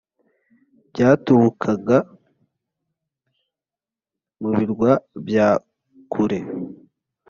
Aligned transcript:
byaturukaga 0.91 1.97
mu 4.39 4.49
birwa 4.57 4.91
bya 5.27 5.49
kure 6.11 6.39